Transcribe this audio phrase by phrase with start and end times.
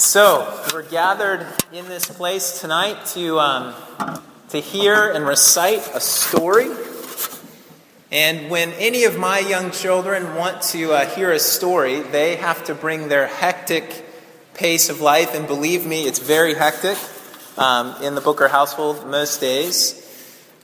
[0.00, 3.74] So, we're gathered in this place tonight to, um,
[4.48, 6.70] to hear and recite a story.
[8.10, 12.64] And when any of my young children want to uh, hear a story, they have
[12.64, 14.06] to bring their hectic
[14.54, 16.96] pace of life, and believe me, it's very hectic
[17.58, 19.98] um, in the Booker household most days,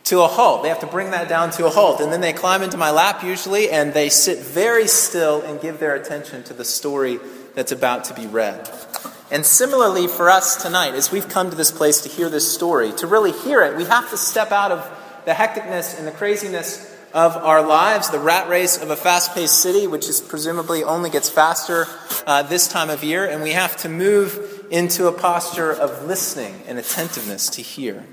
[0.04, 0.62] to a halt.
[0.62, 2.00] They have to bring that down to a halt.
[2.00, 5.78] And then they climb into my lap usually, and they sit very still and give
[5.78, 7.20] their attention to the story
[7.54, 8.66] that's about to be read.
[9.30, 12.92] And similarly for us tonight, as we've come to this place to hear this story,
[12.92, 16.94] to really hear it, we have to step out of the hecticness and the craziness
[17.12, 21.10] of our lives, the rat race of a fast paced city, which is presumably only
[21.10, 21.86] gets faster
[22.26, 26.62] uh, this time of year, and we have to move into a posture of listening
[26.66, 28.04] and attentiveness to hear.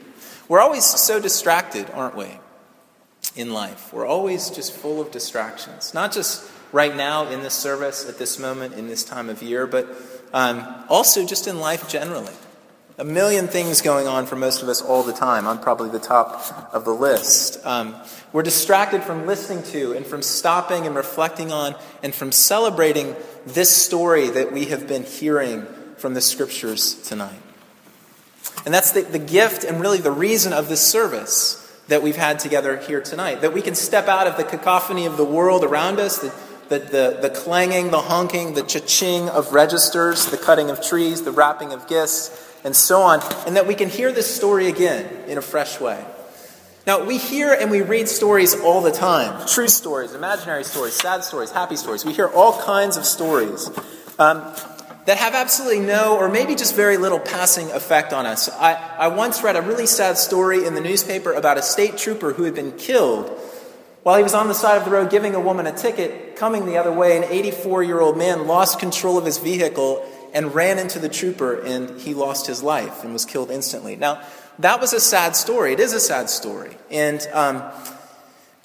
[0.47, 2.39] We're always so distracted, aren't we,
[3.35, 3.93] in life?
[3.93, 8.37] We're always just full of distractions, not just right now in this service, at this
[8.37, 9.87] moment, in this time of year, but
[10.33, 12.33] um, also, just in life generally.
[12.97, 15.47] A million things going on for most of us all the time.
[15.47, 17.63] I'm probably the top of the list.
[17.65, 17.95] Um,
[18.33, 23.15] we're distracted from listening to and from stopping and reflecting on and from celebrating
[23.45, 25.65] this story that we have been hearing
[25.97, 27.39] from the scriptures tonight.
[28.65, 32.39] And that's the, the gift and really the reason of this service that we've had
[32.39, 33.41] together here tonight.
[33.41, 36.33] That we can step out of the cacophony of the world around us, the
[36.69, 41.31] the, the, the clanging, the honking, the cha-ching of registers, the cutting of trees, the
[41.31, 45.37] wrapping of gifts, and so on, and that we can hear this story again in
[45.37, 46.03] a fresh way.
[46.85, 51.23] Now, we hear and we read stories all the time true stories, imaginary stories, sad
[51.23, 52.03] stories, happy stories.
[52.03, 53.69] We hear all kinds of stories
[54.19, 54.39] um,
[55.05, 58.49] that have absolutely no, or maybe just very little passing effect on us.
[58.49, 62.33] I, I once read a really sad story in the newspaper about a state trooper
[62.33, 63.29] who had been killed
[64.03, 66.65] while he was on the side of the road giving a woman a ticket, coming
[66.65, 70.77] the other way, an 84 year old man lost control of his vehicle and ran
[70.77, 73.95] into the trooper, and he lost his life and was killed instantly.
[73.95, 74.21] Now,
[74.59, 75.73] that was a sad story.
[75.73, 76.75] It is a sad story.
[76.91, 77.63] And, um,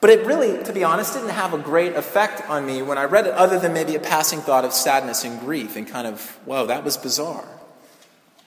[0.00, 3.04] but it really, to be honest, didn't have a great effect on me when I
[3.04, 6.20] read it, other than maybe a passing thought of sadness and grief and kind of,
[6.46, 7.46] whoa, that was bizarre.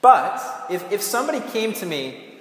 [0.02, 2.31] But if, if somebody came to me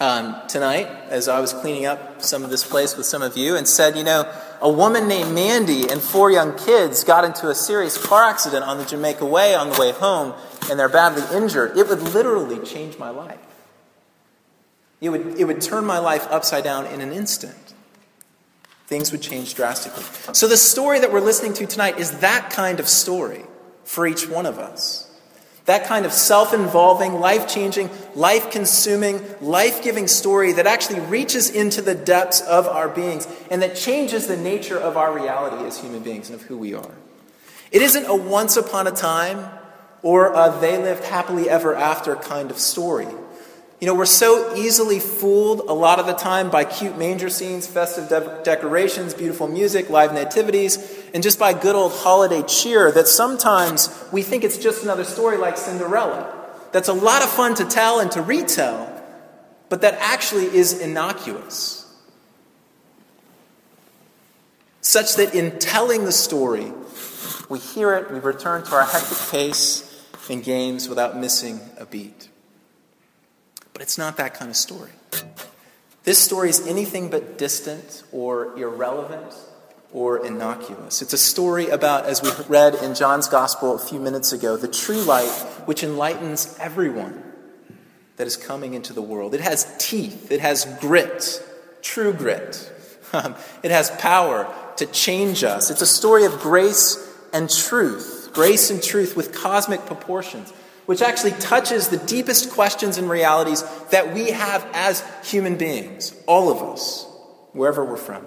[0.00, 3.56] um, tonight as I was cleaning up some of this place with some of you
[3.56, 4.30] and said, you know,
[4.60, 8.78] a woman named Mandy and four young kids got into a serious car accident on
[8.78, 10.34] the Jamaica Way on the way home
[10.70, 13.38] and they're badly injured, it would literally change my life.
[15.00, 17.74] It would, it would turn my life upside down in an instant.
[18.86, 20.04] Things would change drastically.
[20.32, 23.42] So, the story that we're listening to tonight is that kind of story
[23.84, 25.05] for each one of us.
[25.66, 31.50] That kind of self involving, life changing, life consuming, life giving story that actually reaches
[31.50, 35.78] into the depths of our beings and that changes the nature of our reality as
[35.80, 36.94] human beings and of who we are.
[37.72, 39.44] It isn't a once upon a time
[40.02, 43.08] or a they lived happily ever after kind of story.
[43.80, 47.66] You know, we're so easily fooled a lot of the time by cute manger scenes,
[47.66, 50.78] festive de- decorations, beautiful music, live nativities,
[51.12, 55.36] and just by good old holiday cheer that sometimes we think it's just another story
[55.36, 56.32] like Cinderella.
[56.72, 58.90] That's a lot of fun to tell and to retell,
[59.68, 61.82] but that actually is innocuous.
[64.80, 66.72] Such that in telling the story,
[67.50, 72.30] we hear it, we return to our hectic pace and games without missing a beat.
[73.76, 74.88] But it's not that kind of story.
[76.04, 79.34] This story is anything but distant or irrelevant
[79.92, 81.02] or innocuous.
[81.02, 84.66] It's a story about, as we read in John's Gospel a few minutes ago, the
[84.66, 85.28] true light
[85.66, 87.22] which enlightens everyone
[88.16, 89.34] that is coming into the world.
[89.34, 91.46] It has teeth, it has grit,
[91.82, 92.72] true grit.
[93.62, 95.70] it has power to change us.
[95.70, 96.96] It's a story of grace
[97.30, 100.50] and truth, grace and truth with cosmic proportions
[100.86, 106.50] which actually touches the deepest questions and realities that we have as human beings, all
[106.50, 107.06] of us,
[107.52, 108.24] wherever we're from.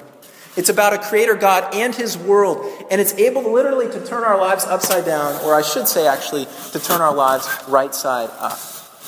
[0.56, 4.38] It's about a creator God and his world, and it's able literally to turn our
[4.38, 8.60] lives upside down, or I should say, actually, to turn our lives right side up.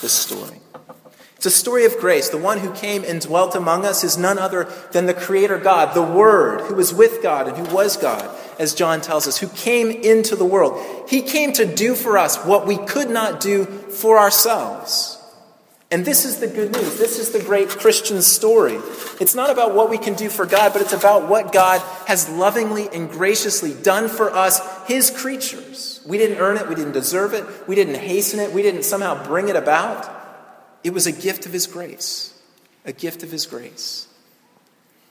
[0.02, 0.60] This story.
[1.36, 2.30] It's a story of grace.
[2.30, 5.96] The one who came and dwelt among us is none other than the Creator God,
[5.96, 8.30] the Word, who was with God and who was God,
[8.62, 10.80] as John tells us, who came into the world.
[11.10, 15.18] He came to do for us what we could not do for ourselves.
[15.90, 17.00] And this is the good news.
[17.00, 18.78] This is the great Christian story.
[19.20, 22.30] It's not about what we can do for God, but it's about what God has
[22.30, 26.00] lovingly and graciously done for us, His creatures.
[26.08, 29.22] We didn't earn it, we didn't deserve it, we didn't hasten it, we didn't somehow
[29.26, 30.08] bring it about.
[30.84, 32.40] It was a gift of His grace.
[32.86, 34.08] A gift of His grace.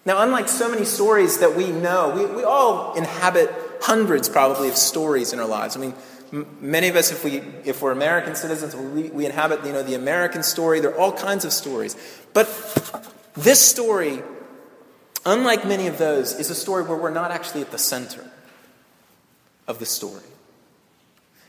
[0.06, 3.52] Now, unlike so many stories that we know, we, we all inhabit
[3.82, 5.76] hundreds probably of stories in our lives.
[5.76, 5.94] I mean,
[6.32, 9.82] M- many of us, if, we, if we're American citizens, we, we inhabit you know,
[9.82, 10.80] the American story.
[10.80, 11.96] There are all kinds of stories.
[12.32, 12.46] But
[13.34, 14.22] this story,
[15.26, 18.24] unlike many of those, is a story where we're not actually at the center
[19.66, 20.22] of the story.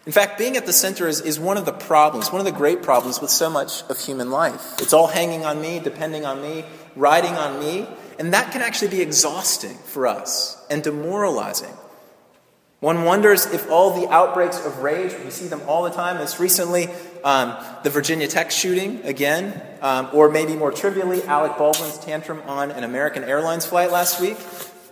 [0.07, 2.51] In fact, being at the center is, is one of the problems, one of the
[2.51, 4.81] great problems with so much of human life.
[4.81, 6.65] It's all hanging on me, depending on me,
[6.95, 7.87] riding on me,
[8.21, 11.73] and that can actually be exhausting for us and demoralizing.
[12.79, 16.39] One wonders if all the outbreaks of rage, we see them all the time, most
[16.39, 16.87] recently,
[17.23, 22.69] um, the Virginia Tech shooting again, um, or maybe more trivially, Alec Baldwin's tantrum on
[22.69, 24.37] an American Airlines flight last week.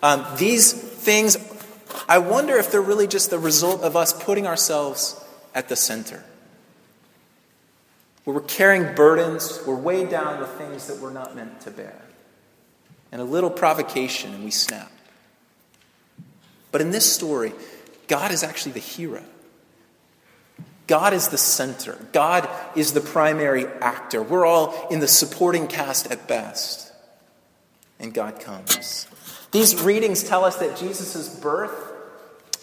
[0.02, 1.38] Um, these things
[2.08, 5.24] I wonder if they're really just the result of us putting ourselves
[5.54, 6.24] at the center.
[8.24, 12.09] Where we're carrying burdens, we're weighed down with things that we're not meant to bear.
[13.12, 14.92] And a little provocation, and we snap.
[16.72, 17.54] But in this story,
[18.08, 19.24] God is actually the hero.
[20.88, 21.98] God is the center.
[22.12, 24.24] God is the primary actor.
[24.24, 26.92] We're all in the supporting cast at best.
[28.00, 29.08] And God comes.
[29.52, 31.90] These readings tell us that Jesus' birth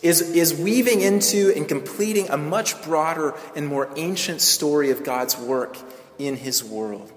[0.03, 5.37] is, is weaving into and completing a much broader and more ancient story of God's
[5.37, 5.77] work
[6.19, 7.13] in his world.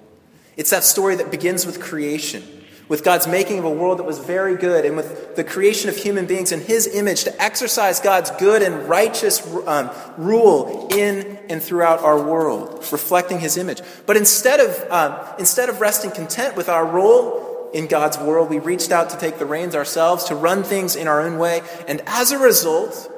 [0.58, 2.44] It's that story that begins with creation,
[2.90, 5.96] with God's making of a world that was very good, and with the creation of
[5.96, 11.64] human beings in his image to exercise God's good and righteous um, rule in and
[11.64, 13.82] throughout our world, reflecting his image.
[14.06, 18.50] But instead of, um, instead of resting content with our role in God's world.
[18.50, 21.62] We reached out to take the reins ourselves, to run things in our own way.
[21.88, 23.12] And as a result,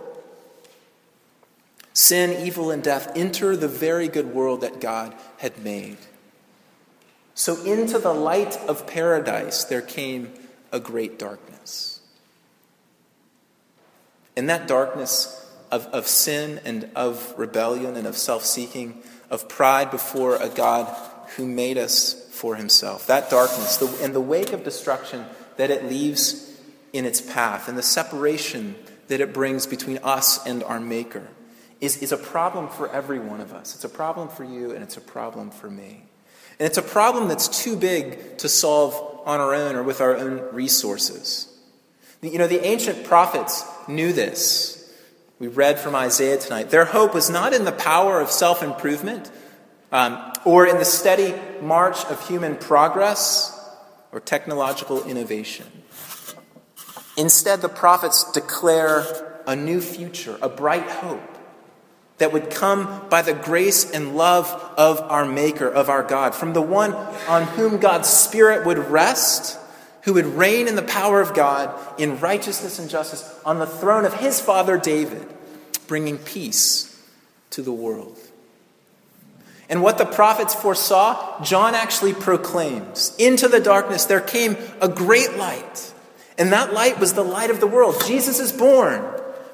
[1.94, 5.98] sin, evil, and death enter the very good world that God had made.
[7.34, 10.34] So into the light of paradise there came
[10.72, 12.00] a great darkness.
[14.36, 15.38] And that darkness
[15.72, 20.94] of, of sin and of rebellion and of self seeking, of pride before a God
[21.38, 23.08] who made us for himself.
[23.08, 25.26] That darkness, the, and the wake of destruction
[25.58, 26.60] that it leaves
[26.92, 28.76] in its path, and the separation
[29.08, 31.28] that it brings between us and our Maker,
[31.80, 33.76] is, is a problem for every one of us.
[33.76, 36.04] It's a problem for you, and it's a problem for me.
[36.62, 38.94] And it's a problem that's too big to solve
[39.26, 41.48] on our own or with our own resources.
[42.22, 44.94] You know, the ancient prophets knew this.
[45.40, 46.70] We read from Isaiah tonight.
[46.70, 49.32] Their hope was not in the power of self improvement,
[49.92, 53.60] um, or in the steady march of human progress
[54.12, 55.66] or technological innovation.
[57.18, 61.31] Instead, the prophets declare a new future, a bright hope
[62.18, 64.48] that would come by the grace and love
[64.78, 66.94] of our Maker, of our God, from the one
[67.28, 69.60] on whom God's Spirit would rest,
[70.04, 74.06] who would reign in the power of God in righteousness and justice on the throne
[74.06, 75.28] of his father David,
[75.88, 76.88] bringing peace
[77.52, 78.18] to the world.
[79.70, 83.16] And what the prophets foresaw, John actually proclaims.
[83.18, 85.94] Into the darkness there came a great light.
[86.38, 88.04] And that light was the light of the world.
[88.06, 89.02] Jesus is born,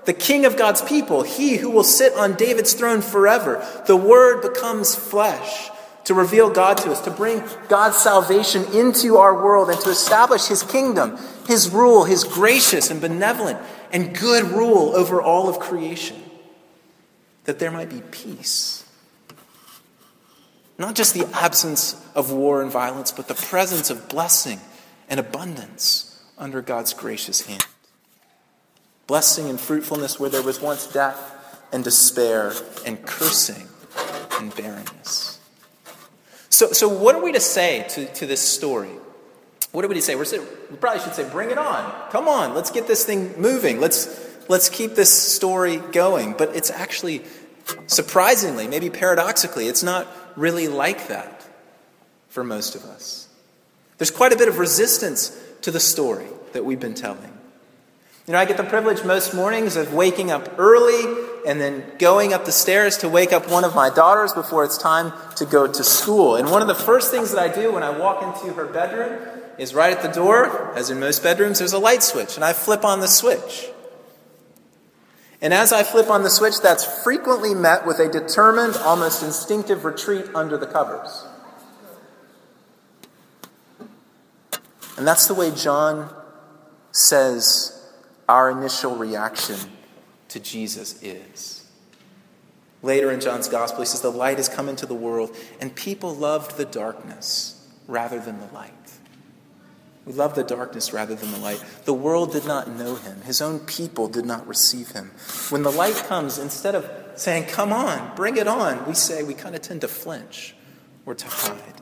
[0.07, 3.63] the King of God's people, he who will sit on David's throne forever.
[3.85, 5.69] The Word becomes flesh
[6.05, 10.47] to reveal God to us, to bring God's salvation into our world, and to establish
[10.47, 13.59] his kingdom, his rule, his gracious and benevolent
[13.91, 16.17] and good rule over all of creation,
[17.43, 18.87] that there might be peace
[20.77, 24.59] not just the absence of war and violence, but the presence of blessing
[25.09, 27.65] and abundance under God's gracious hand.
[29.07, 32.53] Blessing and fruitfulness where there was once death and despair
[32.85, 33.67] and cursing
[34.39, 35.39] and barrenness.
[36.49, 38.91] So, so what are we to say to, to this story?
[39.71, 40.15] What are we to say?
[40.15, 40.25] We're,
[40.71, 42.09] we probably should say, bring it on.
[42.09, 43.79] Come on, let's get this thing moving.
[43.79, 44.07] Let's,
[44.49, 46.33] let's keep this story going.
[46.33, 47.23] But it's actually,
[47.85, 51.45] surprisingly, maybe paradoxically, it's not really like that
[52.29, 53.27] for most of us.
[53.97, 57.36] There's quite a bit of resistance to the story that we've been telling.
[58.27, 61.01] You know, I get the privilege most mornings of waking up early
[61.47, 64.77] and then going up the stairs to wake up one of my daughters before it's
[64.77, 66.35] time to go to school.
[66.35, 69.17] And one of the first things that I do when I walk into her bedroom
[69.57, 72.51] is right at the door, as in most bedrooms, there's a light switch, and I
[72.51, 73.69] flip on the switch.
[75.41, 79.85] And as I flip on the switch, that's frequently met with a determined, almost instinctive
[79.85, 81.25] retreat under the covers.
[84.97, 86.13] And that's the way John
[86.91, 87.76] says
[88.27, 89.57] our initial reaction
[90.29, 91.65] to Jesus is.
[92.83, 96.13] Later in John's gospel, he says, The light has come into the world, and people
[96.15, 98.73] loved the darkness rather than the light.
[100.05, 101.61] We love the darkness rather than the light.
[101.83, 103.21] The world did not know him.
[103.23, 105.11] His own people did not receive him.
[105.49, 109.33] When the light comes, instead of saying, Come on, bring it on, we say we
[109.33, 110.55] kind of tend to flinch
[111.05, 111.81] or to hide.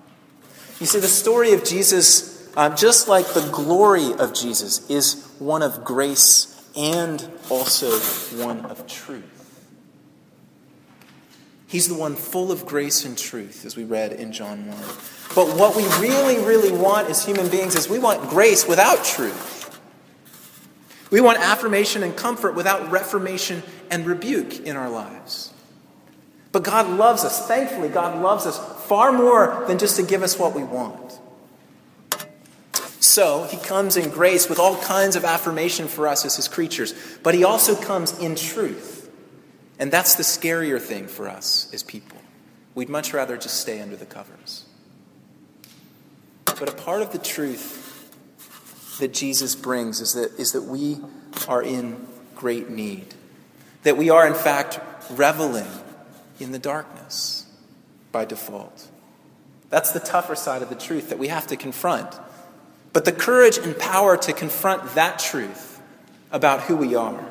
[0.79, 5.61] You see, the story of Jesus, um, just like the glory of Jesus, is one
[5.61, 7.91] of grace and also
[8.43, 9.35] one of truth.
[11.67, 14.77] He's the one full of grace and truth, as we read in John 1.
[15.35, 19.53] But what we really, really want as human beings is we want grace without truth.
[21.11, 25.53] We want affirmation and comfort without reformation and rebuke in our lives.
[26.51, 27.47] But God loves us.
[27.47, 31.19] Thankfully, God loves us far more than just to give us what we want.
[33.15, 36.93] So, He comes in grace with all kinds of affirmation for us as His creatures,
[37.23, 39.09] but He also comes in truth.
[39.79, 42.17] And that's the scarier thing for us as people.
[42.73, 44.65] We'd much rather just stay under the covers.
[46.43, 48.11] But a part of the truth
[48.99, 50.97] that Jesus brings is that, is that we
[51.47, 52.05] are in
[52.35, 53.13] great need.
[53.83, 55.71] That we are, in fact, reveling
[56.41, 57.45] in the darkness
[58.11, 58.89] by default.
[59.69, 62.13] That's the tougher side of the truth that we have to confront.
[62.95, 65.81] But the courage and power to confront that truth
[66.31, 67.21] about who we are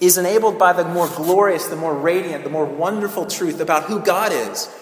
[0.00, 4.00] is enabled by the more glorious, the more radiant, the more wonderful truth about who
[4.00, 4.72] God is,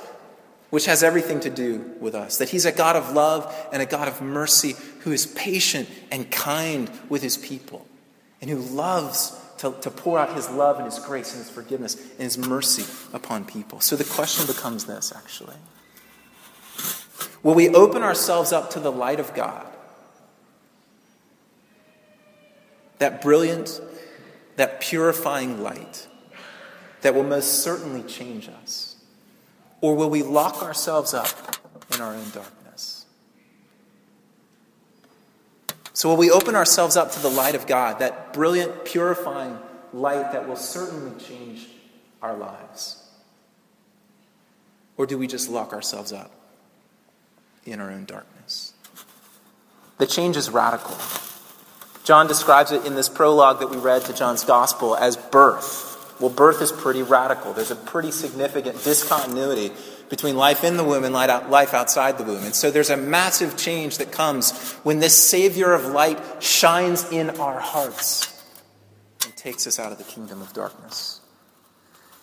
[0.71, 2.39] which has everything to do with us.
[2.39, 6.31] That He's a God of love and a God of mercy who is patient and
[6.31, 7.85] kind with His people
[8.41, 11.97] and who loves to, to pour out His love and His grace and His forgiveness
[11.97, 13.81] and His mercy upon people.
[13.81, 15.57] So the question becomes this, actually
[17.43, 19.67] Will we open ourselves up to the light of God?
[23.01, 23.81] That brilliant,
[24.57, 26.07] that purifying light
[27.01, 28.97] that will most certainly change us.
[29.81, 31.57] Or will we lock ourselves up
[31.95, 33.07] in our own darkness?
[35.93, 39.59] So, will we open ourselves up to the light of God, that brilliant, purifying
[39.93, 41.69] light that will certainly change
[42.23, 43.03] our lives?
[44.97, 46.31] Or do we just lock ourselves up
[47.65, 48.75] in our own darkness?
[49.97, 50.97] The change is radical.
[52.11, 56.13] John describes it in this prologue that we read to John's gospel as birth.
[56.19, 57.53] Well, birth is pretty radical.
[57.53, 59.71] There's a pretty significant discontinuity
[60.09, 62.43] between life in the womb and life outside the womb.
[62.43, 67.31] And so there's a massive change that comes when this Savior of light shines in
[67.39, 68.43] our hearts
[69.25, 71.21] and takes us out of the kingdom of darkness.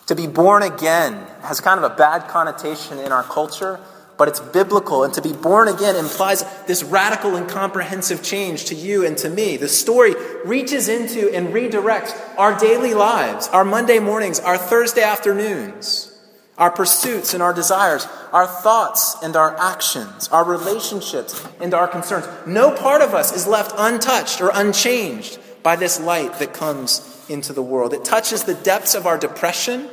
[0.07, 1.13] To be born again
[1.43, 3.79] has kind of a bad connotation in our culture
[4.17, 5.03] but it's biblical.
[5.03, 9.29] And to be born again implies this radical and comprehensive change to you and to
[9.29, 9.57] me.
[9.57, 16.11] The story reaches into and redirects our daily lives, our Monday mornings, our Thursday afternoons,
[16.57, 22.27] our pursuits and our desires, our thoughts and our actions, our relationships and our concerns.
[22.47, 27.53] No part of us is left untouched or unchanged by this light that comes into
[27.53, 27.93] the world.
[27.93, 29.89] It touches the depths of our depression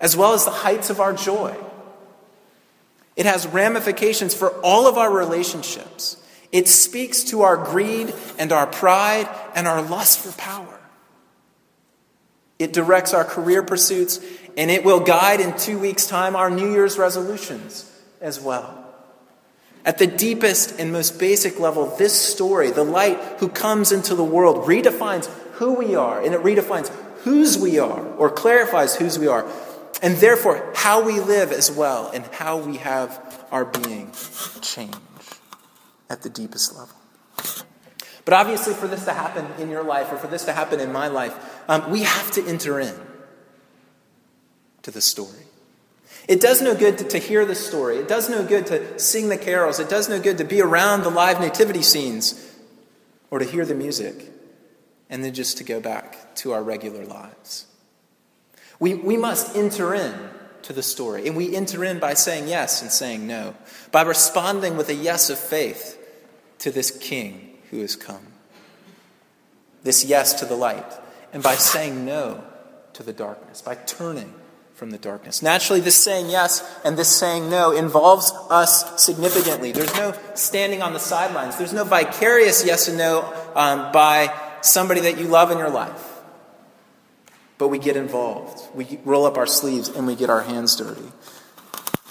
[0.00, 1.54] as well as the heights of our joy.
[3.16, 6.16] It has ramifications for all of our relationships.
[6.52, 10.80] It speaks to our greed and our pride and our lust for power.
[12.58, 14.20] It directs our career pursuits,
[14.56, 17.90] and it will guide in two weeks' time our New Year's resolutions
[18.20, 18.76] as well.
[19.84, 24.24] At the deepest and most basic level, this story, the light who comes into the
[24.24, 26.88] world, redefines who we are, and it redefines
[27.22, 29.48] whose we are, or clarifies whose we are,
[30.02, 34.12] and therefore how we live as well and how we have our being
[34.62, 34.94] change
[36.08, 36.96] at the deepest level.
[38.24, 40.92] But obviously, for this to happen in your life or for this to happen in
[40.92, 41.34] my life,
[41.68, 42.94] um, we have to enter in
[44.82, 45.46] to the story.
[46.28, 47.96] It does no good to, to hear the story.
[47.96, 49.80] It does no good to sing the carols.
[49.80, 52.54] It does no good to be around the live nativity scenes
[53.30, 54.30] or to hear the music
[55.08, 57.66] and then just to go back to our regular lives.
[58.80, 60.30] We, we must enter in
[60.62, 61.28] to the story.
[61.28, 63.54] And we enter in by saying yes and saying no,
[63.92, 65.96] by responding with a yes of faith
[66.60, 68.26] to this king who has come.
[69.82, 70.92] This yes to the light,
[71.32, 72.44] and by saying no
[72.94, 74.34] to the darkness, by turning
[74.74, 75.42] from the darkness.
[75.42, 79.72] Naturally, this saying yes and this saying no involves us significantly.
[79.72, 83.22] There's no standing on the sidelines, there's no vicarious yes and no
[83.54, 86.09] um, by somebody that you love in your life
[87.60, 88.74] but we get involved.
[88.74, 91.12] We roll up our sleeves and we get our hands dirty.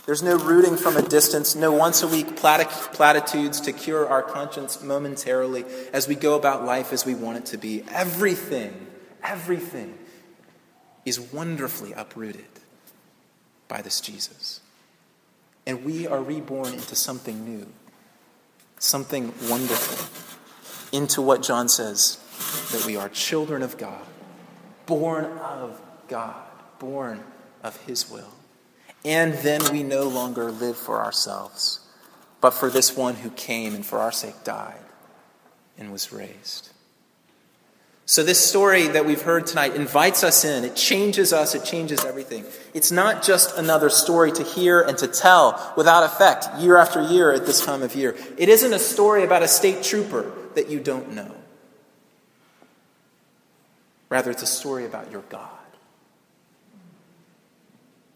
[0.05, 4.83] There's no rooting from a distance, no once a week platitudes to cure our conscience
[4.83, 7.83] momentarily as we go about life as we want it to be.
[7.89, 8.87] Everything,
[9.23, 9.97] everything
[11.03, 12.45] is wonderfully uprooted
[13.67, 14.61] by this Jesus.
[15.65, 17.65] And we are reborn into something new,
[18.77, 20.07] something wonderful,
[20.95, 22.19] into what John says
[22.71, 24.05] that we are children of God
[24.89, 26.35] born of God,
[26.79, 27.23] born
[27.63, 28.33] of His will.
[29.05, 31.79] And then we no longer live for ourselves,
[32.41, 34.81] but for this one who came and for our sake died
[35.77, 36.69] and was raised.
[38.05, 40.63] So, this story that we've heard tonight invites us in.
[40.63, 42.43] It changes us, it changes everything.
[42.73, 47.31] It's not just another story to hear and to tell without effect year after year
[47.31, 48.15] at this time of year.
[48.39, 51.35] It isn't a story about a state trooper that you don't know.
[54.09, 55.49] Rather, it's a story about your God,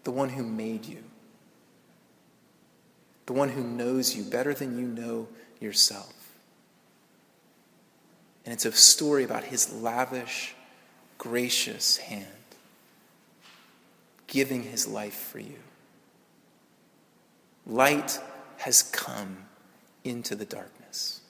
[0.02, 1.04] the one who made you,
[3.26, 5.28] the one who knows you better than you know
[5.60, 6.12] yourself.
[8.44, 10.54] And it's a story about his lavish,
[11.16, 12.26] gracious hand
[14.34, 15.60] giving his life for you.
[17.66, 18.20] Light
[18.58, 19.44] has come
[20.02, 21.20] into the darkness.